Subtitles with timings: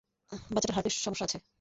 [0.53, 1.37] বাচ্চাটার হার্টে সমস্যা আছে।